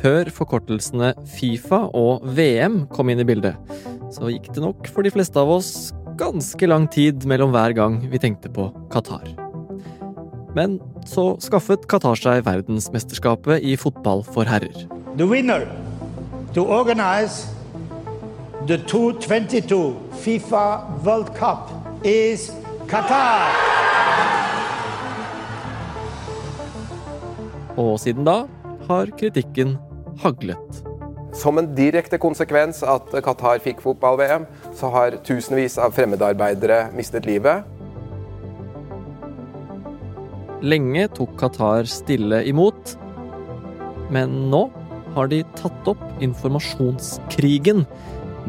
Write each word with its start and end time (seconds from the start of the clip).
Før 0.00 0.30
forkortelsene 0.32 1.10
Fifa 1.28 1.82
og 1.92 2.22
VM 2.36 2.86
kom 2.88 3.10
inn 3.12 3.20
i 3.20 3.26
bildet, 3.28 3.52
så 4.08 4.30
gikk 4.32 4.46
det 4.56 4.62
nok 4.64 4.86
for 4.88 5.04
de 5.04 5.12
fleste 5.12 5.36
av 5.36 5.50
oss 5.52 5.90
ganske 6.20 6.68
lang 6.68 6.86
tid 6.88 7.26
mellom 7.28 7.52
hver 7.52 7.74
gang 7.76 7.98
vi 8.08 8.20
tenkte 8.22 8.48
på 8.48 8.70
Qatar. 8.92 9.28
Men 10.56 10.78
så 11.04 11.34
skaffet 11.44 11.84
Qatar 11.90 12.16
seg 12.16 12.46
verdensmesterskapet 12.48 13.60
i 13.60 13.74
fotball 13.76 14.24
for 14.24 14.48
herrer. 14.48 14.86
The 15.20 15.28
winner 15.28 15.68
to 16.56 16.64
organize 16.64 17.44
the 18.66 18.80
2022 18.88 20.00
FIFA 20.24 20.64
World 21.04 21.34
Cup 21.36 21.68
is 22.08 22.48
Qatar. 22.88 23.52
Og 27.76 28.00
siden 28.00 28.24
da 28.24 28.46
har 28.88 29.12
kritikken 29.20 29.76
haglet. 30.22 30.80
Som 31.36 31.60
en 31.60 31.68
direkte 31.76 32.18
konsekvens 32.20 32.82
at 32.82 33.12
Qatar 33.24 33.60
fikk 33.62 33.82
fotball-VM, 33.84 34.46
så 34.76 34.90
har 34.94 35.18
tusenvis 35.26 35.78
av 35.78 35.94
fremmedarbeidere 35.96 36.88
mistet 36.96 37.28
livet. 37.28 37.64
Lenge 40.60 41.06
tok 41.16 41.38
Qatar 41.40 41.88
stille 41.88 42.42
imot, 42.50 42.96
men 44.12 44.50
nå 44.52 44.66
har 45.14 45.30
de 45.30 45.40
tatt 45.56 45.88
opp 45.90 46.02
informasjonskrigen 46.22 47.86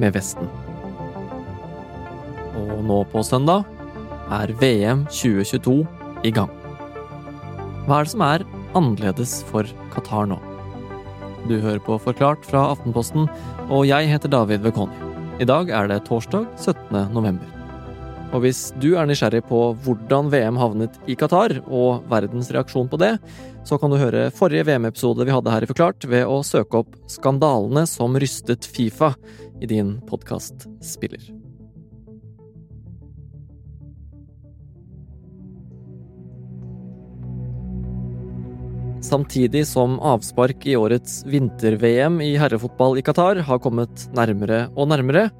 med 0.01 0.17
Vesten. 0.17 0.49
Og 2.57 2.81
nå 2.85 2.99
på 3.13 3.23
søndag 3.26 3.63
er 4.31 4.51
VM 4.59 5.05
2022 5.07 5.79
i 6.27 6.34
gang. 6.35 6.51
Hva 7.88 8.01
er 8.01 8.05
det 8.05 8.13
som 8.13 8.27
er 8.27 8.48
annerledes 8.77 9.41
for 9.48 9.67
Qatar 9.93 10.27
nå? 10.29 10.50
Du 11.49 11.55
hører 11.57 11.81
på 11.81 11.97
Forklart 12.01 12.45
fra 12.45 12.67
Aftenposten, 12.69 13.25
og 13.73 13.87
jeg 13.89 14.09
heter 14.11 14.29
David 14.29 14.61
Vekoni. 14.65 15.09
I 15.41 15.48
dag 15.49 15.71
er 15.73 15.89
det 15.89 16.03
torsdag 16.05 16.45
17. 16.59 17.09
november. 17.15 17.48
Og 18.31 18.45
hvis 18.45 18.70
du 18.79 18.93
er 18.93 19.09
nysgjerrig 19.09 19.41
på 19.49 19.59
hvordan 19.83 20.29
VM 20.31 20.59
havnet 20.61 20.99
i 21.09 21.17
Qatar, 21.20 21.57
og 21.65 22.05
verdens 22.11 22.51
reaksjon 22.53 22.87
på 22.91 23.01
det, 23.01 23.15
så 23.67 23.81
kan 23.81 23.91
du 23.91 23.99
høre 23.99 24.29
forrige 24.37 24.70
VM-episode 24.70 25.25
vi 25.27 25.33
hadde 25.33 25.51
her 25.51 25.65
i 25.65 25.71
Forklart, 25.73 26.05
ved 26.07 26.29
å 26.29 26.39
søke 26.45 26.85
opp 26.85 26.95
'Skandalene 27.09 27.87
som 27.89 28.15
rystet 28.15 28.70
Fifa' 28.70 29.15
i 29.61 29.70
din 29.73 29.98
podkastspiller. 30.07 31.40
Samtidig 39.02 39.63
som 39.68 39.98
avspark 39.99 40.66
i 40.70 40.76
årets 40.77 41.24
vinter-VM 41.26 42.20
i 42.21 42.35
herrefotball 42.38 42.99
i 42.99 43.04
Qatar 43.05 43.41
har 43.48 43.62
kommet 43.63 44.04
nærmere 44.13 44.68
og 44.77 44.91
nærmere, 44.91 45.32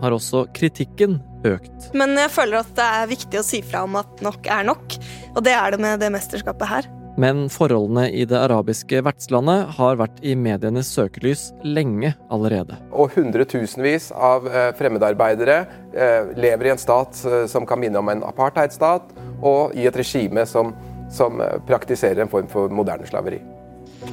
har 0.00 0.14
også 0.14 0.44
kritikken 0.54 1.18
økt. 1.46 1.88
Men 1.96 2.14
jeg 2.14 2.30
føler 2.30 2.60
at 2.60 2.70
det 2.78 2.86
er 3.00 3.10
viktig 3.10 3.40
å 3.40 3.46
si 3.46 3.62
fra 3.66 3.82
om 3.86 3.98
at 3.98 4.22
nok 4.22 4.46
er 4.46 4.68
nok, 4.68 4.94
og 5.34 5.42
det 5.42 5.56
er 5.56 5.74
det 5.74 5.82
med 5.82 6.04
det 6.04 6.12
mesterskapet 6.14 6.70
her. 6.70 6.88
Men 7.16 7.46
forholdene 7.48 8.10
i 8.12 8.26
det 8.28 8.36
arabiske 8.36 9.00
vertslandet 9.02 9.72
har 9.78 9.96
vært 9.96 10.18
i 10.20 10.34
medienes 10.36 10.90
søkelys 10.92 11.48
lenge 11.64 12.12
allerede. 12.30 12.76
Og 12.92 13.14
hundretusenvis 13.16 14.10
av 14.12 14.44
eh, 14.50 14.68
fremmedarbeidere 14.76 15.62
eh, 15.96 16.34
lever 16.36 16.68
i 16.68 16.74
en 16.74 16.82
stat 16.82 17.22
eh, 17.24 17.46
som 17.50 17.66
kan 17.66 17.80
minne 17.80 18.02
om 18.02 18.12
en 18.12 18.22
apartheidstat, 18.28 19.16
og 19.40 19.72
i 19.76 19.88
et 19.88 19.96
regime 19.96 20.44
som, 20.48 20.74
som 21.10 21.42
praktiserer 21.66 22.24
en 22.24 22.32
form 22.32 22.48
for 22.50 22.72
moderne 22.72 23.06
slaveri. 23.06 23.40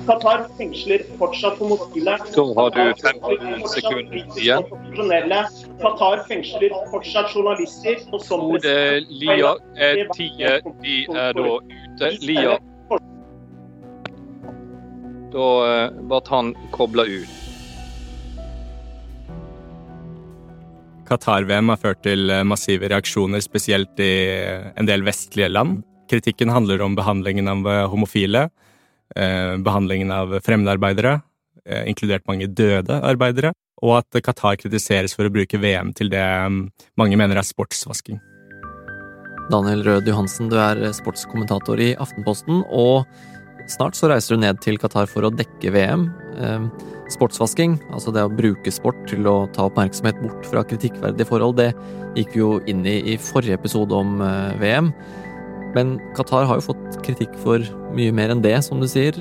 Qatar 0.08 0.46
fengsler 0.58 1.04
fortsatt 1.20 1.60
homofile. 1.60 2.16
Da 2.36 2.44
har 2.58 2.70
du 2.76 2.82
15 3.02 3.68
sekunder 3.68 4.40
igjen. 4.40 4.66
Qatar 5.82 6.24
fengsler 6.30 6.76
fortsatt 6.92 7.34
journalister. 7.36 8.02
Og 8.12 8.24
som 8.24 8.48
Frode 8.48 8.76
Lia 9.10 9.54
er 9.76 10.04
tida, 10.16 10.58
de 10.84 10.98
er 11.12 11.38
da 11.38 11.56
ute. 11.60 12.12
Lia 12.24 12.58
Da 15.34 15.48
ble 16.10 16.20
han 16.30 16.54
kobla 16.76 17.08
ut. 17.10 17.40
Qatar-VM 21.10 21.70
har 21.74 21.82
ført 21.82 22.04
til 22.06 22.32
massive 22.48 22.88
reaksjoner, 22.90 23.42
spesielt 23.44 24.00
i 24.02 24.14
en 24.80 24.88
del 24.90 25.04
vestlige 25.06 25.50
land. 25.52 25.82
Kritikken 26.12 26.52
handler 26.54 26.82
om 26.86 26.96
behandlingen 26.98 27.48
av 27.48 27.68
homofile, 27.92 28.50
behandlingen 29.14 30.12
av 30.12 30.40
fremmedarbeidere, 30.44 31.20
inkludert 31.88 32.26
mange 32.28 32.50
døde 32.52 33.00
arbeidere, 33.06 33.54
og 33.84 33.98
at 34.00 34.22
Qatar 34.24 34.58
kritiseres 34.62 35.16
for 35.16 35.28
å 35.28 35.34
bruke 35.34 35.60
VM 35.60 35.94
til 35.96 36.12
det 36.12 36.24
mange 37.00 37.20
mener 37.20 37.40
er 37.40 37.48
sportsvasking. 37.48 38.20
Daniel 39.52 39.84
Rød 39.84 40.08
Johansen, 40.08 40.48
du 40.52 40.56
er 40.60 40.80
sportskommentator 40.96 41.80
i 41.84 41.94
Aftenposten, 42.00 42.64
og 42.72 43.04
snart 43.72 43.98
så 44.00 44.08
reiser 44.12 44.36
du 44.36 44.44
ned 44.44 44.62
til 44.64 44.80
Qatar 44.80 45.10
for 45.12 45.28
å 45.28 45.34
dekke 45.34 45.74
VM. 45.76 46.08
Sportsvasking, 47.12 47.76
altså 47.94 48.14
det 48.16 48.24
å 48.24 48.32
bruke 48.32 48.72
sport 48.74 49.02
til 49.12 49.28
å 49.28 49.44
ta 49.54 49.68
oppmerksomhet 49.68 50.22
bort 50.24 50.48
fra 50.48 50.64
kritikkverdige 50.68 51.28
forhold, 51.28 51.60
det 51.60 51.74
gikk 52.16 52.32
vi 52.38 52.42
jo 52.42 52.54
inn 52.72 52.88
i 52.88 53.02
i 53.14 53.18
forrige 53.20 53.60
episode 53.60 54.00
om 54.00 54.24
VM. 54.64 54.94
Men 55.74 55.98
Qatar 56.18 56.46
har 56.50 56.60
jo 56.60 56.68
fått 56.70 57.00
kritikk 57.06 57.34
for 57.42 57.64
mye 57.98 58.14
mer 58.14 58.30
enn 58.34 58.44
det, 58.44 58.56
som 58.66 58.82
du 58.82 58.88
sier. 58.90 59.18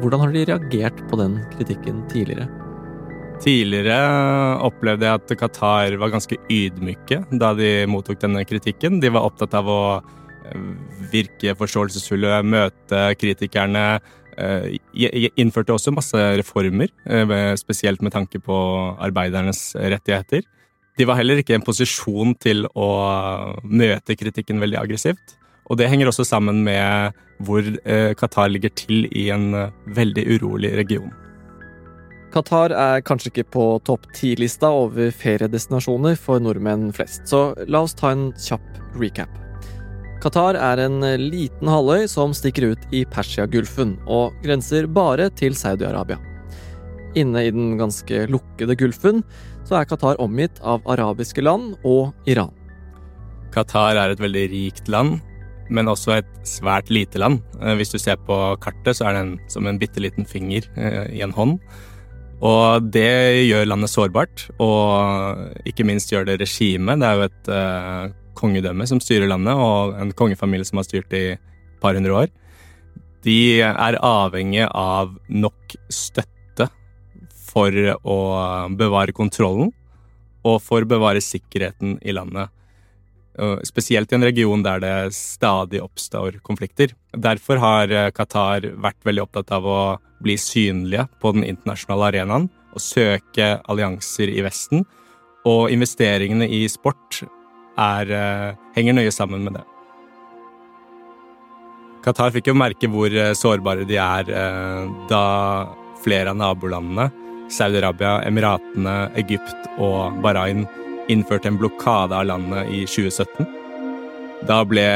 Hvordan 0.00 0.22
har 0.22 0.34
de 0.34 0.44
reagert 0.48 1.00
på 1.10 1.18
den 1.20 1.40
kritikken 1.56 2.04
tidligere? 2.12 2.46
Tidligere 3.40 3.96
opplevde 4.66 5.08
jeg 5.08 5.18
at 5.18 5.34
Qatar 5.40 5.96
var 6.00 6.12
ganske 6.12 6.36
ydmyke 6.52 7.22
da 7.40 7.54
de 7.56 7.86
mottok 7.88 8.20
denne 8.22 8.44
kritikken. 8.44 9.00
De 9.00 9.10
var 9.12 9.26
opptatt 9.26 9.56
av 9.56 9.68
å 9.68 9.82
virke 11.12 11.54
forståelsesfulle, 11.58 12.40
møte 12.46 13.02
kritikerne. 13.20 13.84
Innførte 15.40 15.74
også 15.74 15.92
masse 15.94 16.20
reformer, 16.40 16.92
spesielt 17.60 18.04
med 18.04 18.14
tanke 18.14 18.40
på 18.42 18.56
arbeidernes 19.02 19.72
rettigheter. 19.74 20.46
De 20.98 21.06
var 21.08 21.16
heller 21.16 21.40
ikke 21.40 21.54
i 21.54 21.58
en 21.58 21.64
posisjon 21.64 22.34
til 22.40 22.66
å 22.76 22.88
møte 23.64 24.16
kritikken 24.20 24.60
veldig 24.60 24.80
aggressivt. 24.84 25.36
Og 25.70 25.78
det 25.78 25.86
henger 25.88 26.10
også 26.10 26.26
sammen 26.26 26.64
med 26.66 27.16
hvor 27.46 27.64
Qatar 28.18 28.50
ligger 28.50 28.72
til 28.76 29.06
i 29.16 29.28
en 29.32 29.54
veldig 29.96 30.26
urolig 30.34 30.74
region. 30.76 31.12
Qatar 32.30 32.70
er 32.70 33.02
kanskje 33.02 33.30
ikke 33.32 33.46
på 33.54 33.64
topp 33.86 34.04
ti-lista 34.14 34.68
over 34.70 35.08
feriedestinasjoner 35.14 36.18
for 36.18 36.42
nordmenn 36.42 36.90
flest, 36.94 37.24
så 37.30 37.52
la 37.66 37.80
oss 37.86 37.96
ta 37.98 38.12
en 38.14 38.28
kjapp 38.38 38.98
recap. 39.00 39.30
Qatar 40.22 40.58
er 40.58 40.82
en 40.84 41.00
liten 41.22 41.70
halvøy 41.70 42.04
som 42.10 42.34
stikker 42.36 42.74
ut 42.74 42.82
i 42.94 43.06
Persiagulfen, 43.08 43.96
og 44.06 44.36
grenser 44.44 44.86
bare 44.86 45.30
til 45.38 45.56
Saudi-Arabia. 45.58 46.20
Inne 47.18 47.46
i 47.48 47.50
den 47.50 47.72
ganske 47.80 48.26
lukkede 48.30 48.76
gulfen 48.78 49.24
så 49.66 49.80
er 49.80 49.88
Qatar 49.90 50.20
omgitt 50.22 50.60
av 50.62 50.84
arabiske 50.86 51.42
land 51.42 51.72
og 51.82 52.12
Iran. 52.30 52.52
Qatar 53.50 53.98
er 53.98 54.12
et 54.12 54.22
veldig 54.22 54.44
rikt 54.52 54.92
land, 54.92 55.18
men 55.70 55.90
også 55.90 56.16
et 56.18 56.30
svært 56.48 56.90
lite 56.92 57.20
land. 57.22 57.40
Hvis 57.78 57.94
du 57.94 57.98
ser 58.02 58.18
på 58.26 58.36
kartet, 58.62 58.98
så 58.98 59.08
er 59.08 59.20
den 59.20 59.36
som 59.50 59.68
en 59.70 59.78
bitte 59.80 60.02
liten 60.02 60.26
finger 60.28 60.66
i 61.08 61.22
en 61.24 61.34
hånd. 61.36 61.58
Og 62.40 62.86
det 62.88 63.44
gjør 63.44 63.68
landet 63.68 63.92
sårbart, 63.92 64.46
og 64.64 65.66
ikke 65.68 65.84
minst 65.84 66.12
gjør 66.12 66.24
det 66.28 66.38
regimet. 66.40 67.02
Det 67.02 67.08
er 67.08 67.18
jo 67.18 67.26
et 67.28 67.50
uh, 67.52 68.12
kongedømme 68.38 68.86
som 68.88 69.00
styrer 69.02 69.28
landet, 69.28 69.60
og 69.60 69.98
en 70.00 70.12
kongefamilie 70.16 70.64
som 70.64 70.80
har 70.80 70.88
styrt 70.88 71.12
i 71.16 71.24
et 71.34 71.82
par 71.82 71.98
hundre 71.98 72.16
år. 72.22 72.32
De 73.26 73.60
er 73.60 73.98
avhengig 74.00 74.64
av 74.64 75.12
nok 75.28 75.76
støtte 75.92 76.70
for 77.50 77.76
å 78.08 78.18
bevare 78.80 79.12
kontrollen, 79.16 79.74
og 80.40 80.62
for 80.64 80.80
å 80.80 80.88
bevare 80.88 81.20
sikkerheten 81.20 81.98
i 82.00 82.16
landet. 82.16 82.48
Spesielt 83.64 84.12
i 84.12 84.16
en 84.18 84.26
region 84.26 84.62
der 84.64 84.82
det 84.82 84.94
stadig 85.16 85.80
oppstår 85.82 86.40
konflikter. 86.44 86.92
Derfor 87.16 87.60
har 87.62 87.92
Qatar 88.16 88.66
vært 88.76 89.00
veldig 89.08 89.22
opptatt 89.24 89.52
av 89.56 89.66
å 89.66 89.80
bli 90.20 90.36
synlige 90.36 91.06
på 91.22 91.32
den 91.32 91.46
internasjonale 91.48 92.10
arenaen 92.10 92.48
og 92.74 92.82
søke 92.84 93.54
allianser 93.64 94.28
i 94.28 94.42
Vesten. 94.44 94.84
Og 95.48 95.72
investeringene 95.72 96.44
i 96.52 96.66
sport 96.68 97.22
er, 97.80 98.12
henger 98.76 98.98
nøye 98.98 99.14
sammen 99.14 99.46
med 99.46 99.56
det. 99.56 99.64
Qatar 102.04 102.32
fikk 102.32 102.50
jo 102.52 102.56
merke 102.56 102.88
hvor 102.92 103.12
sårbare 103.36 103.88
de 103.88 103.96
er 104.00 104.28
da 105.08 105.24
flere 106.04 106.32
av 106.32 106.38
nabolandene, 106.40 107.08
Saudi-Arabia, 107.50 108.20
Emiratene, 108.28 109.10
Egypt 109.20 109.72
og 109.80 110.20
Bahrain, 110.22 110.66
innførte 111.10 111.50
en 111.50 111.58
blokade 111.60 112.16
av 112.16 112.28
landet 112.30 112.70
i 112.70 112.84
2017. 112.86 113.48
Da 114.48 114.62
ble 114.64 114.86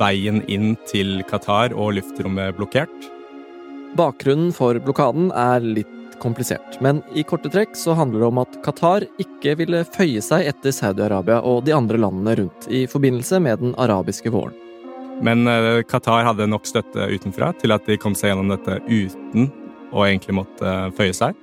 veien 0.00 0.42
inn 0.50 0.74
til 0.90 1.20
Qatar 1.30 1.74
og 1.76 1.94
luftrommet 1.98 2.56
blokkert. 2.58 3.10
Bakgrunnen 3.94 4.50
for 4.54 4.80
blokaden 4.82 5.30
er 5.30 5.62
litt 5.62 5.92
komplisert, 6.22 6.80
men 6.82 7.02
i 7.14 7.22
korte 7.26 7.50
trekk 7.52 7.76
så 7.78 7.94
handler 7.98 8.22
det 8.24 8.28
om 8.32 8.40
at 8.42 8.58
Qatar 8.64 9.06
ikke 9.22 9.54
ville 9.60 9.84
føye 9.94 10.22
seg 10.24 10.48
etter 10.50 10.74
Saudi-Arabia 10.74 11.40
og 11.46 11.64
de 11.66 11.74
andre 11.76 12.00
landene 12.00 12.36
rundt 12.40 12.68
i 12.70 12.84
forbindelse 12.90 13.40
med 13.44 13.62
den 13.62 13.74
arabiske 13.78 14.32
våren. 14.34 14.56
Men 15.22 15.46
eh, 15.46 15.82
Qatar 15.86 16.26
hadde 16.26 16.50
nok 16.50 16.66
støtte 16.66 17.06
utenfra 17.06 17.52
til 17.60 17.74
at 17.74 17.86
de 17.86 17.98
kom 18.00 18.16
seg 18.18 18.32
gjennom 18.32 18.50
dette 18.50 18.80
uten 18.88 19.50
å 19.94 20.06
egentlig 20.06 20.40
måtte 20.40 20.72
føye 20.98 21.14
seg. 21.14 21.38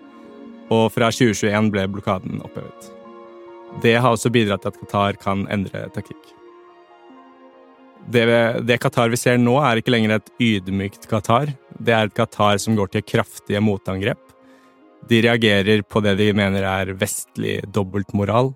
Og 0.72 0.90
fra 0.92 1.12
2021 1.12 1.72
ble 1.72 1.88
blokaden 1.92 2.44
opphevet. 2.44 2.92
Det 3.80 3.96
har 3.96 4.12
også 4.12 4.32
bidratt 4.34 4.66
til 4.66 4.74
at 4.74 4.80
Qatar 4.82 5.18
kan 5.22 5.46
endre 5.54 5.88
taktikk. 5.96 6.34
Det, 8.12 8.26
det, 8.66 8.80
Qatar 8.82 9.12
vi 9.14 9.20
ser 9.20 9.38
nå, 9.40 9.56
er 9.62 9.80
ikke 9.80 9.94
lenger 9.94 10.18
et 10.18 10.32
ydmykt 10.42 11.08
Qatar. 11.10 11.54
Det 11.80 11.94
er 11.96 12.10
et 12.10 12.18
Qatar 12.18 12.60
som 12.62 12.76
går 12.76 12.92
til 12.92 13.06
kraftige 13.06 13.62
motangrep. 13.64 14.22
De 15.10 15.22
reagerer 15.24 15.86
på 15.88 16.02
det 16.04 16.18
de 16.20 16.32
mener 16.38 16.66
er 16.68 16.94
vestlig 16.98 17.62
dobbeltmoral, 17.74 18.52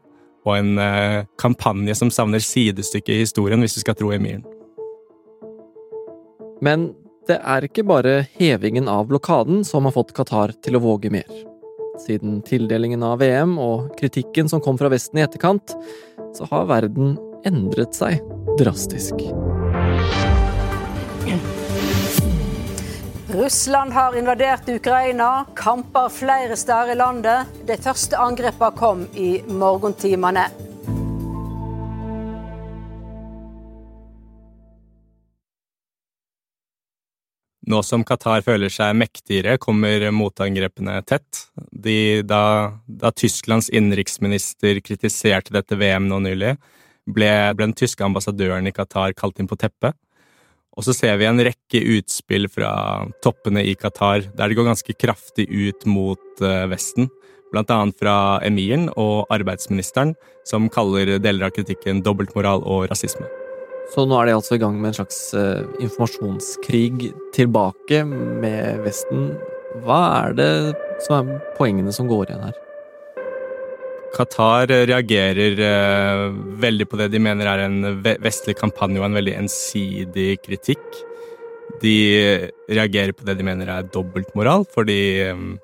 og 0.46 0.58
en 0.58 0.78
eh, 0.82 1.24
kampanje 1.42 1.96
som 1.98 2.12
savner 2.14 2.44
sidestykke 2.44 3.16
i 3.16 3.24
historien, 3.24 3.64
hvis 3.64 3.80
vi 3.80 3.86
skal 3.86 3.98
tro 3.98 4.12
emiren. 4.14 4.44
Men 6.62 6.92
det 7.28 7.40
er 7.42 7.66
ikke 7.66 7.86
bare 7.88 8.20
hevingen 8.38 8.90
av 8.92 9.08
blokaden 9.10 9.64
som 9.66 9.88
har 9.88 9.96
fått 9.96 10.14
Qatar 10.18 10.54
til 10.62 10.78
å 10.78 10.84
våge 10.84 11.10
mer. 11.14 11.30
Siden 12.00 12.42
tildelingen 12.46 13.04
av 13.04 13.20
VM 13.24 13.58
og 13.62 13.94
kritikken 14.00 14.50
som 14.52 14.62
kom 14.64 14.78
fra 14.80 14.92
Vesten 14.92 15.22
i 15.22 15.24
etterkant, 15.24 15.76
så 16.36 16.48
har 16.52 16.68
verden 16.68 17.16
endret 17.48 17.96
seg 17.96 18.20
drastisk. 18.60 19.22
Russland 23.36 23.94
har 23.94 24.16
invadert 24.16 24.70
Ukraina. 24.70 25.46
Kamper 25.56 26.10
flere 26.10 26.56
steder 26.56 26.94
i 26.94 26.96
landet. 26.96 27.56
De 27.68 27.76
første 27.78 28.20
angrepene 28.20 28.72
kom 28.80 29.08
i 29.20 29.42
morgentimene. 29.48 30.48
Nå 37.66 37.82
som 37.82 38.04
Qatar 38.06 38.44
føler 38.46 38.70
seg 38.70 38.94
mektigere, 38.98 39.58
kommer 39.58 40.04
motangrepene 40.14 41.00
tett. 41.10 41.48
De, 41.72 42.22
da, 42.22 42.76
da, 42.86 43.10
Tysklands 43.10 43.72
innenriksminister 43.74 44.78
kritiserte 44.86 45.54
dette 45.56 45.78
VM 45.80 46.06
nå 46.12 46.20
nylig, 46.28 46.54
ble, 47.06 47.32
ble, 47.58 47.66
den 47.66 47.74
tyske 47.78 48.06
ambassadøren 48.06 48.70
i 48.70 48.74
Qatar 48.76 49.16
kalt 49.18 49.42
inn 49.42 49.50
på 49.50 49.58
teppet. 49.58 49.98
Og 50.76 50.86
så 50.86 50.94
ser 50.94 51.16
vi 51.18 51.26
en 51.26 51.42
rekke 51.42 51.82
utspill 51.96 52.50
fra 52.52 52.72
toppene 53.24 53.64
i 53.64 53.74
Qatar 53.80 54.28
der 54.36 54.52
det 54.52 54.58
går 54.60 54.68
ganske 54.70 54.98
kraftig 55.00 55.48
ut 55.50 55.88
mot 55.88 56.44
uh, 56.44 56.68
Vesten. 56.70 57.10
Blant 57.54 57.72
annet 57.72 57.98
fra 58.02 58.18
emiren 58.46 58.90
og 59.00 59.32
arbeidsministeren, 59.32 60.14
som 60.46 60.68
kaller 60.70 61.16
deler 61.24 61.48
av 61.48 61.56
kritikken 61.56 62.04
dobbeltmoral 62.04 62.66
og 62.68 62.90
rasisme. 62.92 63.45
Så 63.94 64.06
nå 64.10 64.18
er 64.18 64.30
de 64.30 64.36
altså 64.36 64.58
i 64.58 64.62
gang 64.62 64.78
med 64.80 64.92
en 64.92 64.98
slags 65.00 65.20
uh, 65.38 65.62
informasjonskrig 65.84 67.12
tilbake 67.36 68.02
med 68.06 68.82
Vesten. 68.86 69.34
Hva 69.86 70.00
er 70.24 70.38
det 70.38 70.52
som 71.06 71.20
er 71.20 71.42
poengene 71.58 71.94
som 71.94 72.10
går 72.10 72.30
igjen 72.30 72.48
her? 72.48 72.62
Qatar 74.16 74.72
reagerer 74.90 75.60
uh, 75.60 76.30
veldig 76.64 76.88
på 76.90 77.00
det 77.02 77.12
de 77.14 77.22
mener 77.22 77.50
er 77.52 77.66
en 77.68 78.00
vestlig 78.04 78.56
kampanje 78.58 79.02
og 79.02 79.10
en 79.10 79.20
veldig 79.20 79.36
ensidig 79.44 80.32
kritikk. 80.46 80.86
De 81.84 81.98
reagerer 82.72 83.14
på 83.14 83.28
det 83.28 83.36
de 83.38 83.46
mener 83.46 83.70
er 83.70 83.92
dobbeltmoral, 83.94 84.66
fordi 84.74 84.98
um, 85.30 85.60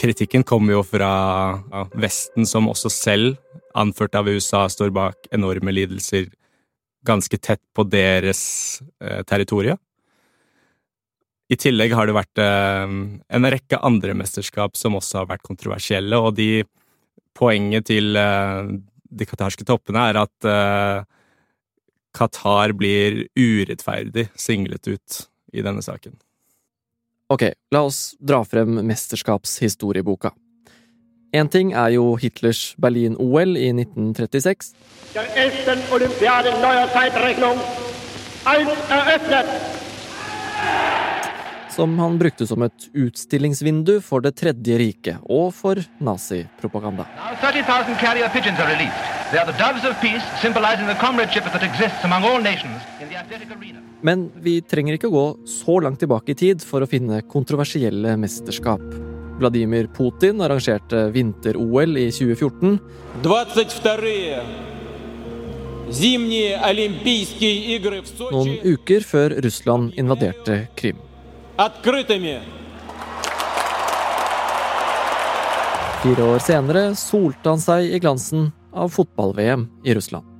kritikken 0.00 0.46
kommer 0.46 0.78
jo 0.78 0.84
fra 0.86 1.10
Vesten, 1.98 2.46
som 2.48 2.70
også 2.70 2.92
selv, 2.92 3.36
anført 3.74 4.14
av 4.16 4.30
USA, 4.30 4.64
står 4.70 4.94
bak 4.94 5.28
enorme 5.34 5.74
lidelser 5.74 6.30
ganske 7.06 7.38
tett 7.38 7.62
på 7.76 7.84
deres 7.88 8.42
eh, 9.00 9.22
territorium. 9.28 9.78
I 11.52 11.58
tillegg 11.60 11.92
har 11.92 12.08
det 12.08 12.16
vært 12.16 12.40
eh, 12.40 12.94
en 13.36 13.50
rekke 13.52 13.80
andre 13.84 14.16
mesterskap 14.16 14.78
som 14.80 14.96
også 14.96 15.22
har 15.22 15.30
vært 15.34 15.44
kontroversielle, 15.44 16.16
og 16.16 16.36
de 16.38 16.64
poenget 17.36 17.90
til 17.90 18.16
eh, 18.16 18.72
de 19.14 19.28
qatarske 19.28 19.66
toppene 19.68 20.08
er 20.10 20.20
at 20.24 20.48
eh, 20.48 21.04
Qatar 22.14 22.76
blir 22.78 23.24
urettferdig 23.34 24.28
singlet 24.38 24.86
ut 24.86 25.24
i 25.54 25.64
denne 25.66 25.82
saken. 25.82 26.14
Ok, 27.34 27.48
la 27.74 27.80
oss 27.82 28.14
dra 28.22 28.42
frem 28.46 28.78
mesterskapshistorieboka. 28.86 30.30
Én 31.34 31.48
ting 31.50 31.72
er 31.74 31.96
jo 31.96 32.12
Hitlers 32.14 32.76
Berlin-OL 32.78 33.56
i 33.58 33.72
1936. 33.74 34.68
Som 41.74 41.96
han 41.98 42.18
brukte 42.20 42.46
som 42.46 42.62
et 42.62 42.86
utstillingsvindu 42.94 43.96
for 44.06 44.22
Det 44.22 44.30
tredje 44.38 44.76
riket 44.78 45.24
og 45.26 45.48
for 45.56 45.80
nazipropaganda. 45.98 47.08
Men 54.06 54.28
vi 54.46 54.60
trenger 54.62 55.00
ikke 55.00 55.10
gå 55.10 55.26
så 55.50 55.80
langt 55.82 55.98
tilbake 56.04 56.30
i 56.30 56.38
tid 56.44 56.62
for 56.62 56.86
å 56.86 56.90
finne 56.94 57.24
kontroversielle 57.26 58.14
mesterskap. 58.22 59.03
Vladimir 59.38 59.86
Putin 59.86 60.40
arrangerte 60.40 61.10
vinter-OL 61.10 61.96
i 61.98 62.10
2014. 62.12 62.78
Noen 68.32 68.52
uker 68.62 69.06
før 69.06 69.34
Russland 69.44 69.96
invaderte 69.98 70.60
Krim. 70.78 71.00
Fire 76.04 76.28
år 76.28 76.44
senere 76.44 76.84
solte 77.00 77.48
han 77.48 77.62
seg 77.62 77.90
i 77.90 78.00
glansen 78.02 78.52
av 78.74 78.94
fotball-VM 78.94 79.66
i 79.86 79.94
Russland. 79.96 80.30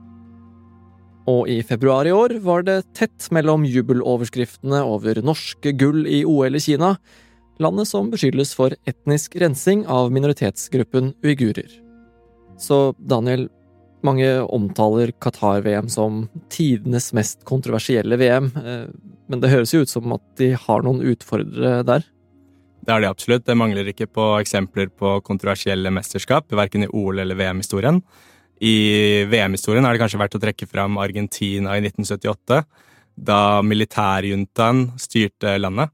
Og 1.30 1.48
i 1.48 1.62
februar 1.64 2.06
i 2.06 2.12
år 2.12 2.36
var 2.44 2.66
det 2.66 2.82
tett 2.94 3.30
mellom 3.32 3.64
jubeloverskriftene 3.64 4.82
over 4.84 5.22
norske 5.24 5.72
gull 5.72 6.04
i 6.06 6.20
OL 6.28 6.58
i 6.58 6.60
Kina 6.60 6.98
landet 7.62 7.88
som 7.90 8.10
beskyldes 8.12 8.54
for 8.56 8.74
etnisk 8.88 9.36
rensing 9.40 9.84
av 9.90 10.12
minoritetsgruppen 10.14 11.12
uigurer. 11.24 11.70
Så 12.60 12.94
Daniel, 12.98 13.48
mange 14.04 14.28
omtaler 14.42 15.12
Qatar-VM 15.22 15.88
som 15.90 16.24
tidenes 16.52 17.12
mest 17.16 17.44
kontroversielle 17.48 18.18
VM, 18.20 18.50
eh, 18.58 18.86
men 19.28 19.40
det 19.40 19.52
høres 19.52 19.72
jo 19.74 19.82
ut 19.84 19.90
som 19.90 20.12
at 20.16 20.24
de 20.38 20.52
har 20.58 20.84
noen 20.84 21.02
utfordrere 21.14 21.82
der? 21.86 22.04
Det 22.84 22.92
er 22.92 23.00
det 23.00 23.08
absolutt. 23.08 23.46
Det 23.46 23.56
mangler 23.56 23.88
ikke 23.88 24.10
på 24.12 24.26
eksempler 24.42 24.90
på 24.92 25.16
kontroversielle 25.24 25.90
mesterskap, 25.94 26.52
verken 26.52 26.84
i 26.84 26.90
OL- 26.92 27.22
eller 27.22 27.38
VM-historien. 27.38 28.02
I 28.60 29.24
VM-historien 29.30 29.84
har 29.84 29.94
det 29.94 30.02
kanskje 30.02 30.20
vært 30.20 30.36
å 30.36 30.42
trekke 30.42 30.68
fram 30.68 30.98
Argentina 31.00 31.78
i 31.78 31.80
1978, 31.80 32.60
da 33.16 33.62
militærjuntaen 33.64 34.90
styrte 35.00 35.56
landet. 35.58 35.90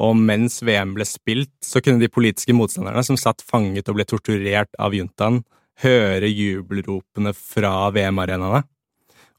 Og 0.00 0.16
mens 0.16 0.62
VM 0.64 0.94
ble 0.96 1.04
spilt, 1.04 1.52
så 1.64 1.82
kunne 1.84 2.00
de 2.00 2.08
politiske 2.12 2.54
motstanderne 2.56 3.02
som 3.04 3.18
satt 3.20 3.44
fanget 3.44 3.88
og 3.90 3.98
ble 3.98 4.06
torturert 4.08 4.72
av 4.80 4.96
juntaen, 4.96 5.42
høre 5.80 6.28
jubelropene 6.28 7.32
fra 7.36 7.88
VM-arenaene. 7.94 8.62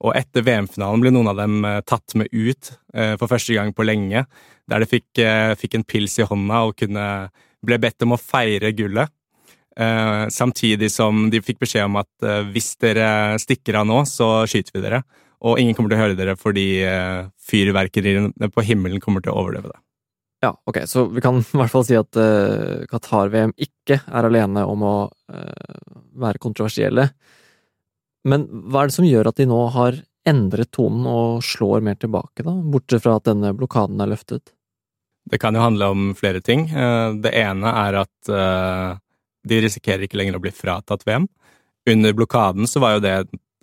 Og 0.02 0.18
etter 0.18 0.46
VM-finalen 0.46 1.04
ble 1.04 1.14
noen 1.14 1.30
av 1.30 1.38
dem 1.38 1.62
eh, 1.68 1.80
tatt 1.86 2.16
med 2.18 2.30
ut 2.34 2.72
eh, 2.96 3.14
for 3.22 3.30
første 3.30 3.54
gang 3.58 3.74
på 3.78 3.86
lenge, 3.86 4.26
der 4.70 4.82
de 4.82 4.90
fikk, 4.90 5.10
eh, 5.22 5.54
fikk 5.60 5.78
en 5.78 5.86
pils 5.86 6.18
i 6.22 6.26
hånda 6.26 6.64
og 6.70 6.78
kunne, 6.80 7.08
ble 7.62 7.78
bedt 7.82 8.06
om 8.06 8.16
å 8.16 8.22
feire 8.22 8.74
gullet. 8.74 9.14
Samtidig 10.36 10.90
som 10.92 11.30
de 11.32 11.40
fikk 11.42 11.62
beskjed 11.62 11.88
om 11.88 11.96
at 12.02 12.26
hvis 12.52 12.74
dere 12.84 13.38
stikker 13.40 13.78
av 13.80 13.86
nå, 13.88 14.02
så 14.06 14.44
skyter 14.44 14.76
vi 14.76 14.82
dere. 14.84 15.00
Og 15.48 15.62
ingen 15.62 15.78
kommer 15.78 15.94
til 15.94 15.98
å 15.98 16.02
høre 16.02 16.18
dere 16.20 16.36
fordi 16.38 16.66
fyrverkeriene 17.50 18.52
på 18.52 18.66
himmelen 18.68 19.02
kommer 19.02 19.24
til 19.24 19.32
å 19.32 19.40
overdøve 19.40 19.72
det. 19.72 19.80
Ja, 20.42 20.62
ok, 20.66 20.78
så 20.86 21.06
vi 21.06 21.22
kan 21.22 21.38
i 21.54 21.58
hvert 21.60 21.72
fall 21.72 21.86
si 21.86 21.98
at 21.98 22.18
uh, 22.18 22.82
Qatar-VM 22.90 23.54
ikke 23.62 24.02
er 24.02 24.28
alene 24.28 24.66
om 24.66 24.86
å 24.86 24.96
uh, 25.08 25.92
være 26.22 26.42
kontroversielle. 26.42 27.12
Men 28.26 28.48
hva 28.50 28.84
er 28.84 28.90
det 28.90 28.98
som 28.98 29.06
gjør 29.06 29.30
at 29.30 29.38
de 29.38 29.48
nå 29.50 29.60
har 29.76 30.00
endret 30.30 30.72
tonen 30.74 31.06
og 31.10 31.46
slår 31.46 31.86
mer 31.86 31.98
tilbake, 32.02 32.46
da? 32.46 32.54
Bortsett 32.54 33.06
fra 33.06 33.16
at 33.18 33.30
denne 33.30 33.54
blokaden 33.58 34.02
er 34.02 34.12
løftet? 34.12 34.54
Det 35.30 35.38
kan 35.42 35.54
jo 35.54 35.62
handle 35.62 35.90
om 35.94 36.10
flere 36.18 36.42
ting. 36.42 36.68
Uh, 36.74 37.14
det 37.22 37.34
ene 37.38 37.76
er 37.86 38.02
at 38.02 38.34
de 39.42 39.58
risikerer 39.62 40.06
ikke 40.06 40.20
lenger 40.20 40.38
å 40.38 40.42
bli 40.42 40.52
fratatt 40.54 41.06
VM. 41.08 41.26
Under 41.90 42.14
blokaden 42.14 42.70
så 42.70 42.82
var 42.82 42.98
jo 42.98 43.02
det 43.02 43.16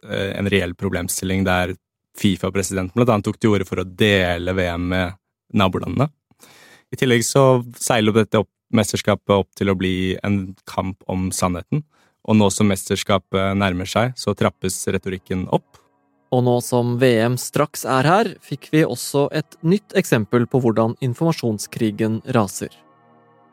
en 0.02 0.48
reell 0.50 0.72
problemstilling 0.78 1.44
der 1.46 1.76
Fifa-presidenten 2.18 2.96
blant 2.98 3.12
annet 3.14 3.28
tok 3.28 3.38
til 3.38 3.52
orde 3.54 3.66
for 3.66 3.78
å 3.78 3.86
dele 3.86 4.54
VM 4.58 4.88
med 4.90 5.14
nabolandene. 5.54 6.08
I 6.92 6.96
tillegg 6.96 7.24
så 7.26 7.62
seiler 7.76 8.16
dette 8.16 8.40
opp, 8.40 8.50
mesterskapet 8.72 9.34
opp 9.34 9.48
til 9.56 9.72
å 9.72 9.76
bli 9.78 10.16
en 10.24 10.54
kamp 10.68 11.04
om 11.08 11.28
sannheten. 11.32 11.84
Og 12.28 12.36
nå 12.36 12.48
som 12.52 12.68
mesterskapet 12.68 13.56
nærmer 13.56 13.88
seg, 13.88 14.12
så 14.16 14.34
trappes 14.36 14.80
retorikken 14.92 15.46
opp. 15.52 15.80
Og 16.28 16.42
nå 16.44 16.58
som 16.60 16.98
VM 17.00 17.38
straks 17.40 17.86
er 17.88 18.04
her, 18.04 18.34
fikk 18.44 18.68
vi 18.74 18.84
også 18.84 19.28
et 19.32 19.56
nytt 19.64 19.96
eksempel 19.96 20.44
på 20.50 20.60
hvordan 20.60 20.98
informasjonskrigen 21.04 22.20
raser. 22.36 22.74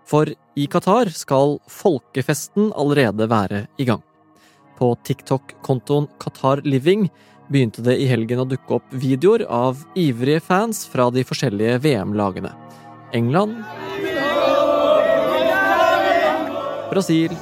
For 0.06 0.30
i 0.30 0.66
Qatar 0.70 1.10
skal 1.16 1.58
folkefesten 1.72 2.74
allerede 2.76 3.30
være 3.32 3.66
i 3.80 3.88
gang. 3.88 4.04
På 4.76 4.92
TikTok-kontoen 5.08 6.10
Qatar 6.20 6.62
Living 6.68 7.08
begynte 7.48 7.84
det 7.86 7.96
i 8.02 8.10
helgen 8.10 8.44
å 8.44 8.50
dukke 8.50 8.82
opp 8.82 8.92
videoer 8.92 9.46
av 9.48 9.86
ivrige 9.96 10.44
fans 10.44 10.84
fra 10.92 11.08
de 11.14 11.24
forskjellige 11.26 11.80
VM-lagene. 11.86 12.52
England 13.14 13.60
Brasil 16.90 17.34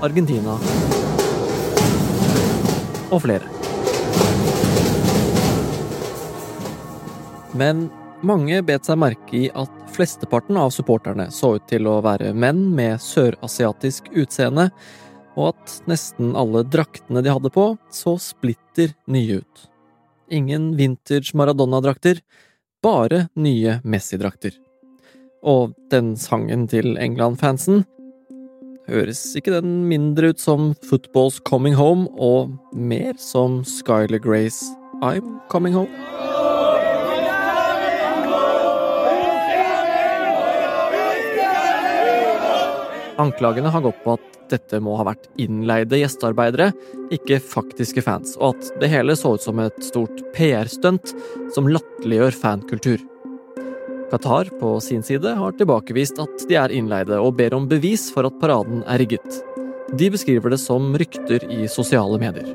Argentina 0.00 0.56
og 3.10 3.18
flere. 3.24 3.44
Men 7.58 7.88
mange 8.22 8.60
bet 8.62 8.86
seg 8.86 9.00
merke 9.02 9.36
i 9.36 9.46
at 9.50 9.72
flesteparten 9.90 10.58
av 10.60 10.70
supporterne 10.74 11.26
så 11.34 11.56
ut 11.58 11.66
til 11.68 11.88
å 11.90 11.98
være 12.04 12.30
menn 12.32 12.68
med 12.76 13.02
sørasiatisk 13.02 14.12
utseende, 14.14 14.70
og 15.34 15.52
at 15.52 15.80
nesten 15.90 16.34
alle 16.38 16.62
draktene 16.68 17.22
de 17.24 17.32
hadde 17.32 17.50
på, 17.54 17.72
så 17.90 18.14
splitter 18.22 18.94
nye 19.10 19.40
ut. 19.42 19.66
Ingen 20.30 20.70
vintage 20.78 21.34
Maradona-drakter, 21.34 22.22
bare 22.82 23.28
nye 23.36 23.78
Messi-drakter. 23.84 24.54
Og 25.42 25.74
den 25.92 26.14
sangen 26.20 26.66
til 26.68 26.96
England-fansen 27.00 27.84
høres 28.90 29.22
ikke 29.38 29.54
den 29.54 29.84
mindre 29.88 30.32
ut 30.32 30.40
som 30.42 30.72
Football's 30.88 31.40
Coming 31.46 31.76
Home, 31.78 32.08
og 32.18 32.56
mer 32.74 33.14
som 33.20 33.62
Skyler 33.64 34.18
Grace 34.18 34.64
I'm 35.02 35.38
Coming 35.48 35.74
Home? 35.74 36.29
Anklagene 43.20 43.68
har 43.68 43.84
gått 43.84 44.00
på 44.04 44.14
at 44.16 44.38
dette 44.50 44.80
må 44.82 44.94
ha 44.98 45.04
vært 45.10 45.28
innleide 45.40 45.98
gjestearbeidere, 46.00 46.70
ikke 47.12 47.40
faktiske 47.44 48.02
fans, 48.04 48.32
og 48.40 48.56
at 48.56 48.70
det 48.80 48.90
hele 48.92 49.16
så 49.18 49.34
ut 49.36 49.44
som 49.44 49.60
et 49.62 49.76
stort 49.84 50.22
PR-stunt 50.34 51.12
som 51.54 51.68
latterliggjør 51.70 52.38
fankultur. 52.40 53.04
Qatar 54.10 54.48
på 54.58 54.72
sin 54.82 55.04
side 55.06 55.36
har 55.38 55.54
tilbakevist 55.58 56.18
at 56.22 56.46
de 56.48 56.56
er 56.58 56.72
innleide, 56.74 57.20
og 57.20 57.36
ber 57.38 57.54
om 57.54 57.68
bevis 57.70 58.08
for 58.14 58.26
at 58.26 58.40
paraden 58.42 58.82
er 58.88 58.98
rigget. 59.04 59.42
De 59.94 60.08
beskriver 60.10 60.54
det 60.54 60.60
som 60.62 60.90
rykter 60.98 61.44
i 61.50 61.68
sosiale 61.70 62.18
medier. 62.22 62.50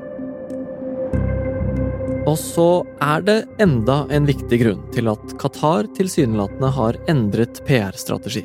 Og 2.26 2.34
så 2.40 2.82
er 3.00 3.22
det 3.22 3.38
enda 3.62 4.00
en 4.10 4.26
viktig 4.26 4.58
grunn 4.64 4.82
til 4.92 5.08
at 5.12 5.36
Qatar 5.40 5.86
tilsynelatende 5.96 6.72
har 6.74 6.98
endret 7.12 7.62
PR-strategi. 7.68 8.42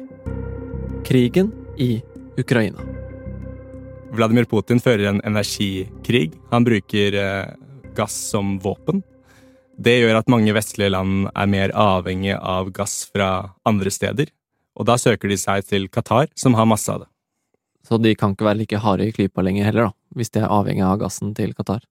Krigen 1.08 1.50
i 1.82 1.96
Ukraina. 2.40 2.84
Vladimir 4.12 4.46
Putin 4.46 4.80
fører 4.80 5.08
en 5.10 5.22
energikrig. 5.28 6.34
Han 6.52 6.64
bruker 6.68 7.16
eh, 7.16 7.54
gass 7.96 8.16
som 8.32 8.58
våpen. 8.60 9.04
Det 9.80 9.98
gjør 9.98 10.20
at 10.20 10.32
mange 10.32 10.54
vestlige 10.56 10.92
land 10.92 11.30
er 11.32 11.48
mer 11.52 11.74
avhengig 11.76 12.36
av 12.36 12.72
gass 12.76 13.06
fra 13.12 13.54
andre 13.68 13.92
steder. 13.92 14.32
Og 14.80 14.88
da 14.88 14.98
søker 15.00 15.32
de 15.32 15.38
seg 15.40 15.64
til 15.68 15.88
Qatar, 15.92 16.30
som 16.36 16.56
har 16.60 16.68
masse 16.70 16.92
av 16.92 17.04
det. 17.04 17.10
Så 17.88 17.98
de 17.98 18.14
kan 18.16 18.36
ikke 18.36 18.48
være 18.48 18.62
like 18.62 18.82
harde 18.84 19.08
i 19.08 19.16
klypa 19.16 19.44
lenger 19.44 19.68
heller, 19.68 19.90
da, 19.90 19.96
hvis 20.16 20.32
de 20.32 20.44
er 20.44 20.52
avhengig 20.54 20.84
av 20.86 21.00
gassen 21.02 21.34
til 21.36 21.56
Qatar? 21.58 21.82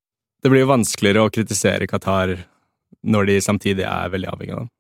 Det 0.41 0.53
blir 0.53 0.65
jo 0.65 0.71
vanskeligere 0.71 1.25
å 1.27 1.33
kritisere 1.33 1.89
Qatar 1.91 2.37
når 3.05 3.27
de 3.29 3.41
samtidig 3.45 3.85
er 3.89 4.13
veldig 4.13 4.31
avhengig 4.31 4.55
av 4.55 4.63
dem. 4.63 4.71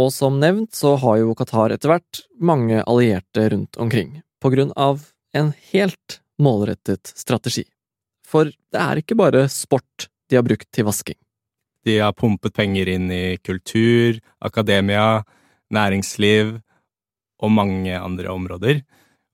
Og 0.00 0.10
som 0.14 0.36
nevnt 0.40 0.74
så 0.76 0.96
har 1.00 1.20
jo 1.20 1.36
Qatar 1.38 1.72
etter 1.74 1.92
hvert 1.92 2.24
mange 2.40 2.82
allierte 2.82 3.48
rundt 3.54 3.78
omkring 3.80 4.20
på 4.40 4.52
grunn 4.52 4.72
av 4.76 5.04
en 5.36 5.52
helt 5.72 6.20
målrettet 6.40 7.12
strategi. 7.16 7.64
For 8.26 8.50
det 8.50 8.80
er 8.80 9.00
ikke 9.00 9.18
bare 9.18 9.46
sport 9.52 10.08
de 10.30 10.38
har 10.38 10.46
brukt 10.46 10.68
til 10.74 10.86
vasking. 10.86 11.18
De 11.84 11.96
har 11.98 12.14
pumpet 12.16 12.54
penger 12.54 12.90
inn 12.92 13.08
i 13.12 13.38
kultur, 13.42 14.20
akademia, 14.44 15.22
næringsliv 15.72 16.58
og 17.40 17.52
mange 17.54 17.96
andre 17.96 18.32
områder. 18.32 18.82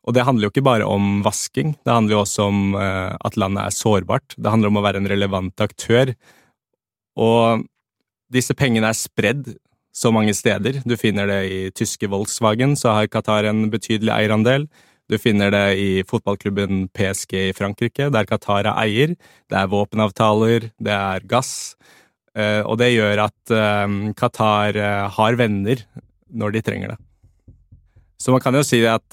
Og 0.07 0.15
det 0.15 0.23
handler 0.23 0.47
jo 0.47 0.53
ikke 0.55 0.67
bare 0.67 0.87
om 0.87 1.21
vasking, 1.27 1.75
det 1.83 1.93
handler 1.93 2.15
jo 2.15 2.23
også 2.23 2.47
om 2.47 2.77
eh, 2.79 3.15
at 3.27 3.37
landet 3.37 3.65
er 3.65 3.75
sårbart. 3.75 4.37
Det 4.39 4.53
handler 4.53 4.71
om 4.71 4.79
å 4.79 4.85
være 4.85 5.03
en 5.03 5.11
relevant 5.11 5.65
aktør. 5.65 6.13
Og 7.19 7.65
disse 8.33 8.55
pengene 8.55 8.93
er 8.93 8.99
spredd 8.99 9.57
så 9.97 10.13
mange 10.15 10.35
steder. 10.37 10.83
Du 10.87 10.95
finner 11.01 11.27
det 11.31 11.41
i 11.51 11.61
tyske 11.75 12.07
Volkswagen, 12.13 12.77
så 12.79 12.95
har 12.95 13.11
Qatar 13.11 13.49
en 13.51 13.67
betydelig 13.73 14.13
eierandel. 14.15 14.69
Du 15.07 15.19
finner 15.23 15.53
det 15.55 15.67
i 15.79 15.91
fotballklubben 16.07 16.89
PSG 16.95 17.35
i 17.49 17.55
Frankrike, 17.55 18.09
der 18.11 18.27
Qatar 18.27 18.67
er 18.67 18.75
eier. 18.83 19.15
Det 19.47 19.59
er 19.59 19.71
våpenavtaler, 19.71 20.71
det 20.83 20.95
er 20.97 21.27
gass. 21.31 21.77
Eh, 22.37 22.61
og 22.67 22.77
det 22.81 22.93
gjør 22.93 23.27
at 23.29 23.55
eh, 23.55 23.97
Qatar 24.19 24.77
eh, 24.77 25.05
har 25.17 25.39
venner 25.39 25.85
når 26.29 26.57
de 26.57 26.65
trenger 26.67 26.93
det. 26.93 26.99
Så 28.21 28.33
man 28.33 28.43
kan 28.43 28.57
jo 28.57 28.65
si 28.65 28.81
at 28.89 29.13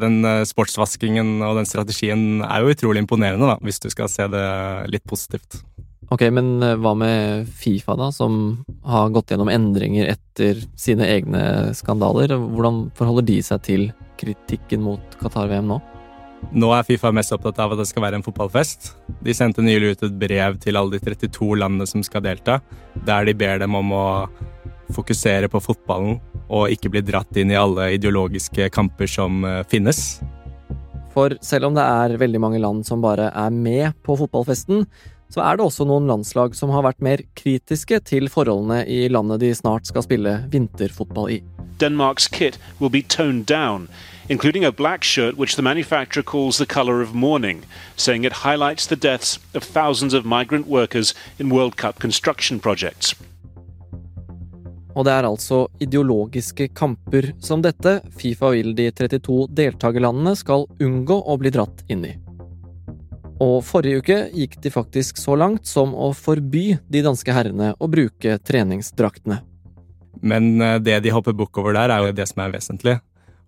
den 0.00 0.24
sportsvaskingen 0.48 1.42
og 1.44 1.58
den 1.60 1.66
strategien 1.68 2.40
er 2.40 2.64
jo 2.64 2.72
utrolig 2.72 3.02
imponerende, 3.04 3.44
da, 3.44 3.58
hvis 3.60 3.78
du 3.84 3.90
skal 3.92 4.08
se 4.10 4.24
det 4.32 4.44
litt 4.88 5.04
positivt. 5.06 5.60
Ok, 6.08 6.22
men 6.32 6.56
hva 6.80 6.94
med 6.96 7.48
Fifa, 7.52 7.92
da, 7.98 8.08
som 8.14 8.62
har 8.88 9.10
gått 9.12 9.34
gjennom 9.34 9.50
endringer 9.52 10.08
etter 10.08 10.62
sine 10.78 11.04
egne 11.04 11.74
skandaler? 11.76 12.32
Hvordan 12.32 12.86
forholder 12.96 13.26
de 13.28 13.36
seg 13.44 13.64
til 13.66 13.84
kritikken 14.18 14.80
mot 14.86 15.18
Qatar-VM 15.20 15.68
nå? 15.68 15.76
Nå 16.54 16.70
er 16.72 16.86
Fifa 16.86 17.10
mest 17.12 17.34
opptatt 17.34 17.58
av 17.60 17.74
at 17.74 17.82
det 17.82 17.88
skal 17.90 18.06
være 18.06 18.20
en 18.20 18.24
fotballfest. 18.24 18.92
De 19.24 19.34
sendte 19.36 19.64
nylig 19.64 19.92
ut 19.92 20.06
et 20.06 20.16
brev 20.20 20.56
til 20.62 20.78
alle 20.80 20.96
de 20.96 21.02
32 21.02 21.50
landene 21.60 21.88
som 21.90 22.04
skal 22.06 22.24
delta, 22.24 22.60
der 23.04 23.28
de 23.28 23.34
ber 23.36 23.60
dem 23.60 23.76
om 23.76 23.92
å 23.92 24.06
fokusere 24.96 25.50
på 25.52 25.60
fotballen 25.60 26.16
og 26.48 26.72
ikke 26.72 26.88
bli 26.94 27.02
dratt 27.04 27.36
inn 27.36 27.52
i 27.52 27.58
alle 27.60 27.90
ideologiske 27.98 28.70
kamper 28.72 29.10
som 29.10 29.44
eh, 29.44 29.60
finnes. 29.68 30.22
For 31.12 31.34
selv 31.44 31.68
om 31.68 31.76
det 31.76 31.84
er 31.84 32.16
veldig 32.20 32.40
mange 32.40 32.62
land 32.62 32.86
som 32.88 33.02
bare 33.04 33.28
er 33.28 33.52
med 33.52 33.98
på 34.06 34.16
fotballfesten, 34.16 34.86
så 35.28 35.44
er 35.44 35.58
det 35.58 35.66
også 35.66 35.86
noen 35.88 36.08
landslag 36.08 36.56
som 36.56 36.72
har 36.72 36.86
vært 36.86 37.04
mer 37.04 37.22
kritiske 37.38 38.00
til 38.08 38.30
forholdene 38.32 38.84
i 38.88 39.06
landet 39.12 39.42
de 39.44 39.52
snart 39.54 39.88
skal 39.88 40.06
spille 40.06 40.34
vinterfotball 40.52 41.30
i. 41.38 41.40
Denmark's 41.78 42.26
kit 42.26 42.58
will 42.80 42.90
be 42.90 43.02
toned 43.02 43.46
down, 43.46 43.88
including 44.28 44.64
a 44.64 44.72
black 44.72 45.04
shirt 45.04 45.38
which 45.38 45.54
the 45.54 45.62
manufacturer 45.62 46.24
calls 46.24 46.58
the 46.58 46.66
color 46.66 47.00
of 47.02 47.14
mourning, 47.14 47.62
saying 47.96 48.24
it 48.24 48.44
highlights 48.44 48.86
the 48.86 48.96
deaths 48.96 49.38
of 49.54 49.62
thousands 49.62 50.14
of 50.14 50.24
migrant 50.24 50.66
workers 50.66 51.14
in 51.38 51.50
World 51.50 51.76
Cup 51.76 52.00
construction 52.00 52.58
projects. 52.58 53.14
Og 54.98 55.04
det 55.06 55.12
er 55.14 55.28
altså 55.28 55.68
ideologiske 55.78 56.72
kamper 56.74 57.30
som 57.38 57.62
dette 57.62 58.00
Fifa 58.18 58.50
vil 58.56 58.72
de 58.74 58.88
32 58.90 59.44
deltakerlandene 59.54 60.34
skal 60.34 60.66
unngå 60.82 61.20
å 61.22 61.36
bli 61.38 61.52
dratt 61.54 61.84
inn 61.86 62.02
i. 62.08 62.16
Og 63.44 63.60
forrige 63.62 64.02
uke 64.02 64.16
gikk 64.34 64.56
de 64.62 64.70
faktisk 64.74 65.20
så 65.20 65.36
langt 65.38 65.68
som 65.70 65.92
å 65.94 66.10
forby 66.16 66.72
de 66.90 67.02
danske 67.06 67.34
herrene 67.34 67.70
å 67.78 67.88
bruke 67.90 68.38
treningsdraktene. 68.42 69.40
Men 70.26 70.60
eh, 70.60 70.78
det 70.82 70.98
de 71.04 71.14
hopper 71.14 71.36
bukk 71.38 71.60
over 71.62 71.76
der, 71.76 71.92
er 71.94 72.08
jo 72.08 72.16
det 72.16 72.26
som 72.30 72.42
er 72.42 72.54
vesentlig. 72.56 72.96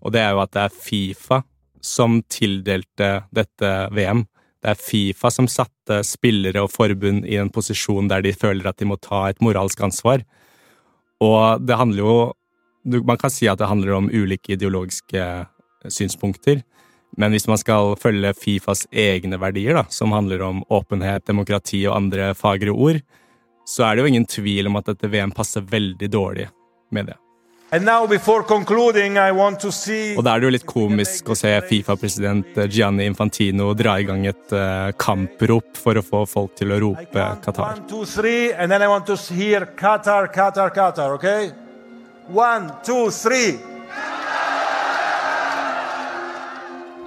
Og 0.01 0.13
det 0.15 0.21
er 0.23 0.31
jo 0.31 0.43
at 0.43 0.53
det 0.55 0.63
er 0.63 0.77
Fifa 0.87 1.41
som 1.83 2.21
tildelte 2.31 3.11
dette 3.33 3.71
VM. 3.91 4.23
Det 4.61 4.71
er 4.71 4.79
Fifa 4.79 5.31
som 5.33 5.49
satte 5.49 6.01
spillere 6.07 6.63
og 6.63 6.71
forbund 6.71 7.25
i 7.27 7.39
en 7.41 7.51
posisjon 7.53 8.07
der 8.07 8.23
de 8.23 8.33
føler 8.37 8.69
at 8.69 8.79
de 8.79 8.87
må 8.87 8.97
ta 9.01 9.25
et 9.29 9.41
moralsk 9.43 9.81
ansvar. 9.83 10.23
Og 11.21 11.65
det 11.65 11.77
handler 11.77 12.05
jo 12.05 12.15
Man 12.81 13.17
kan 13.21 13.29
si 13.29 13.45
at 13.45 13.59
det 13.59 13.67
handler 13.69 13.93
om 13.93 14.07
ulike 14.09 14.55
ideologiske 14.55 15.21
synspunkter. 15.85 16.63
Men 17.17 17.33
hvis 17.35 17.47
man 17.49 17.59
skal 17.59 17.95
følge 17.99 18.33
Fifas 18.37 18.85
egne 18.91 19.39
verdier, 19.41 19.75
da, 19.75 19.85
som 19.91 20.13
handler 20.15 20.45
om 20.47 20.61
åpenhet, 20.71 21.25
demokrati 21.27 21.83
og 21.87 21.97
andre 21.97 22.31
fagre 22.37 22.71
ord, 22.71 23.01
så 23.67 23.87
er 23.87 23.95
det 23.95 24.05
jo 24.05 24.13
ingen 24.13 24.29
tvil 24.29 24.69
om 24.71 24.79
at 24.79 24.93
dette 24.93 25.09
VM 25.11 25.33
passer 25.35 25.65
veldig 25.67 26.09
dårlig 26.11 26.47
med 26.91 27.11
det. 27.11 27.17
Og 30.19 30.25
da 30.27 30.33
er 30.33 30.41
det 30.43 30.49
jo 30.49 30.53
litt 30.57 30.67
komisk 30.67 31.29
å 31.31 31.37
se 31.39 31.53
Fifa-president 31.69 32.57
Gianni 32.67 33.05
Infantino 33.07 33.69
dra 33.79 33.93
i 34.01 34.07
gang 34.09 34.25
et 34.27 34.51
uh, 34.51 34.91
kamprop 34.99 35.79
for 35.79 35.95
å 35.95 36.03
få 36.03 36.25
folk 36.27 36.57
til 36.59 36.75
å 36.75 36.81
rope 36.83 37.29
Qatar. 37.45 37.79
One, 42.31 42.75
two, 42.83 43.07
three. 43.09 43.70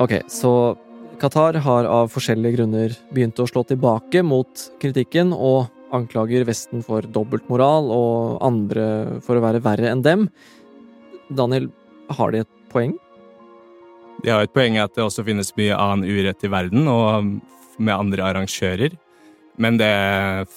Ok, 0.02 0.16
så 0.26 0.74
Qatar 1.22 1.54
har 1.62 1.86
av 1.86 2.08
forskjellige 2.10 2.56
grunner 2.56 2.94
begynt 3.14 3.38
å 3.38 3.46
slå 3.46 3.62
tilbake 3.68 4.24
mot 4.26 4.64
kritikken 4.82 5.30
og 5.30 5.68
anklager 5.94 6.42
Vesten 6.48 6.82
for 6.82 7.06
dobbeltmoral 7.06 7.92
og 7.94 8.42
andre 8.42 9.20
for 9.22 9.38
å 9.38 9.44
være 9.44 9.62
verre 9.62 9.92
enn 9.92 10.02
dem. 10.02 10.26
Daniel, 11.30 11.70
har 12.10 12.34
de 12.34 12.42
et 12.42 12.50
poeng? 12.74 12.96
De 14.24 14.34
har 14.34 14.42
et 14.42 14.54
poeng 14.56 14.80
at 14.82 14.98
det 14.98 15.06
også 15.06 15.22
finnes 15.26 15.54
mye 15.54 15.78
annen 15.78 16.10
urett 16.10 16.42
i 16.42 16.50
verden, 16.50 16.90
og 16.90 17.30
med 17.78 17.94
andre 17.94 18.26
arrangører. 18.32 18.98
Men 19.62 19.78
det 19.78 19.94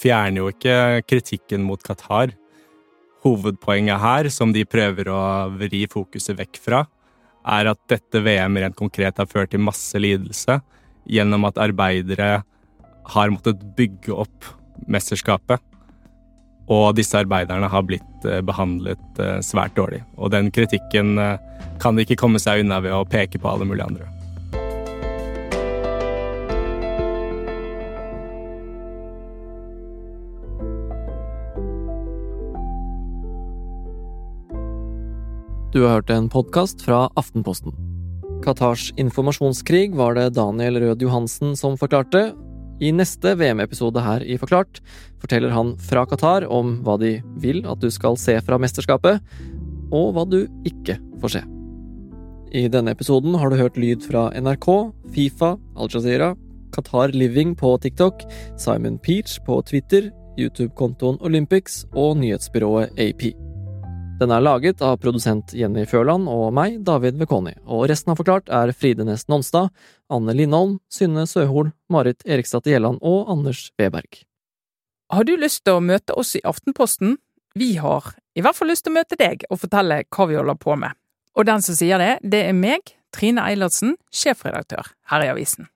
fjerner 0.02 0.42
jo 0.42 0.50
ikke 0.50 1.06
kritikken 1.06 1.62
mot 1.62 1.86
Qatar. 1.86 2.34
Hovedpoenget 3.22 4.02
her, 4.02 4.34
som 4.34 4.50
de 4.56 4.66
prøver 4.66 5.14
å 5.14 5.22
vri 5.62 5.86
fokuset 5.92 6.38
vekk 6.42 6.62
fra, 6.64 6.88
er 7.48 7.72
at 7.72 7.80
dette 7.92 8.22
VM 8.24 8.60
rent 8.60 8.78
konkret 8.78 9.20
har 9.20 9.30
ført 9.30 9.54
til 9.54 9.64
masse 9.64 10.00
lidelse 10.00 10.60
gjennom 11.08 11.48
at 11.48 11.60
arbeidere 11.62 12.42
har 13.08 13.32
måttet 13.32 13.64
bygge 13.78 14.14
opp 14.14 14.50
mesterskapet. 14.92 15.64
Og 16.68 16.92
disse 16.98 17.16
arbeiderne 17.16 17.70
har 17.72 17.86
blitt 17.88 18.28
eh, 18.28 18.42
behandlet 18.44 19.22
eh, 19.24 19.40
svært 19.46 19.78
dårlig. 19.80 20.02
Og 20.20 20.34
den 20.34 20.52
kritikken 20.52 21.16
eh, 21.22 21.40
kan 21.80 21.96
de 21.96 22.04
ikke 22.04 22.20
komme 22.20 22.42
seg 22.44 22.66
unna 22.66 22.82
ved 22.84 22.92
å 22.92 23.08
peke 23.08 23.40
på 23.40 23.48
alle 23.48 23.68
mulige 23.70 23.88
andre. 23.88 24.17
Du 35.74 35.82
har 35.84 35.98
hørt 35.98 36.10
en 36.10 36.30
podkast 36.32 36.80
fra 36.80 37.10
Aftenposten. 37.20 37.74
Qatars 38.40 38.86
informasjonskrig 38.96 39.92
var 40.00 40.16
det 40.16 40.30
Daniel 40.38 40.80
Rød 40.80 41.02
Johansen 41.04 41.58
som 41.60 41.76
forklarte. 41.76 42.30
I 42.80 42.94
neste 42.96 43.34
VM-episode 43.36 44.00
her 44.00 44.24
i 44.24 44.38
Forklart 44.40 44.80
forteller 45.20 45.52
han 45.52 45.74
fra 45.90 46.06
Qatar 46.08 46.46
om 46.48 46.78
hva 46.86 46.96
de 47.02 47.18
vil 47.44 47.66
at 47.68 47.82
du 47.84 47.90
skal 47.92 48.16
se 48.22 48.38
fra 48.48 48.60
mesterskapet, 48.64 49.20
og 49.92 50.14
hva 50.16 50.24
du 50.30 50.46
ikke 50.70 50.96
får 51.20 51.36
se. 51.36 51.42
I 52.56 52.70
denne 52.72 52.94
episoden 52.96 53.36
har 53.36 53.52
du 53.52 53.60
hørt 53.60 53.76
lyd 53.82 54.06
fra 54.08 54.30
NRK, 54.40 54.70
Fifa, 55.12 55.58
Al 55.76 55.92
Jazeera, 55.92 56.30
Qatar 56.72 57.12
Living 57.12 57.58
på 57.60 57.74
TikTok, 57.84 58.24
Simon 58.56 59.02
Peach 59.04 59.36
på 59.44 59.60
Twitter, 59.68 60.14
YouTube-kontoen 60.40 61.20
Olympics 61.28 61.84
og 61.92 62.16
nyhetsbyrået 62.22 62.96
AP. 63.04 63.47
Den 64.18 64.32
er 64.34 64.42
laget 64.42 64.80
av 64.82 64.96
produsent 64.98 65.52
Jenny 65.54 65.84
Førland 65.86 66.26
og 66.26 66.48
meg, 66.58 66.80
David 66.82 67.20
Vekoni, 67.22 67.52
og 67.70 67.84
resten 67.92 68.10
av 68.10 68.18
Forklart 68.18 68.48
er 68.50 68.72
Fride 68.74 69.06
Næss 69.06 69.28
Nonstad, 69.30 69.70
Anne 70.10 70.34
Lindholm, 70.34 70.80
Synne 70.90 71.28
Søhol, 71.30 71.70
Marit 71.94 72.26
Eriksdatter 72.26 72.74
Gjelland 72.74 72.98
og 73.06 73.30
Anders 73.30 73.68
Weberg. 73.78 74.24
Har 75.14 75.28
du 75.30 75.36
lyst 75.38 75.62
til 75.68 75.78
å 75.78 75.86
møte 75.86 76.18
oss 76.18 76.34
i 76.34 76.42
Aftenposten? 76.50 77.20
Vi 77.54 77.76
har 77.78 78.16
i 78.34 78.42
hvert 78.42 78.58
fall 78.58 78.74
lyst 78.74 78.88
til 78.88 78.96
å 78.96 78.98
møte 78.98 79.22
deg 79.22 79.46
og 79.52 79.62
fortelle 79.62 80.02
hva 80.10 80.30
vi 80.32 80.42
holder 80.42 80.58
på 80.66 80.74
med. 80.82 80.98
Og 81.38 81.46
den 81.46 81.62
som 81.62 81.78
sier 81.78 82.02
det, 82.02 82.16
det 82.26 82.42
er 82.50 82.58
meg, 82.58 82.98
Trine 83.14 83.46
Eilertsen, 83.46 84.00
sjefredaktør 84.10 84.96
her 85.14 85.28
i 85.28 85.30
avisen. 85.30 85.70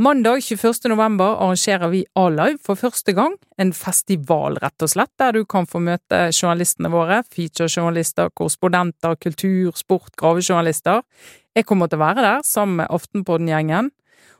Mandag 0.00 0.40
21. 0.42 0.88
november 0.88 1.36
arrangerer 1.36 1.90
vi 1.92 1.98
A-Live 2.16 2.62
for 2.64 2.80
første 2.80 3.12
gang, 3.12 3.34
en 3.60 3.74
festival 3.76 4.56
rett 4.62 4.84
og 4.86 4.88
slett, 4.88 5.12
der 5.20 5.36
du 5.36 5.42
kan 5.44 5.68
få 5.68 5.82
møte 5.84 6.30
journalistene 6.30 6.88
våre, 6.88 7.18
featurejournalister, 7.28 8.30
korrespondenter, 8.32 9.18
kultur, 9.20 9.76
sport, 9.76 10.14
gravejournalister. 10.16 11.04
Jeg 11.52 11.68
kommer 11.68 11.92
til 11.92 12.00
å 12.00 12.06
være 12.06 12.24
der 12.24 12.48
sammen 12.48 12.80
med 12.80 12.88
Aftenpodden-gjengen, 12.88 13.92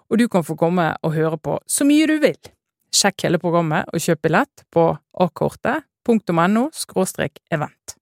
og 0.09 0.23
du 0.23 0.25
kan 0.33 0.49
få 0.49 0.57
komme 0.57 0.95
og 1.05 1.17
høre 1.19 1.37
på 1.37 1.61
så 1.69 1.85
mye 1.85 2.09
du 2.09 2.17
vil. 2.25 2.41
Sjekk 2.97 3.29
hele 3.29 3.41
programmet 3.43 3.93
og 3.93 4.01
kjøp 4.01 4.25
billett 4.25 4.65
på 4.73 4.89
akortet.no– 5.21 6.71
event. 7.53 8.02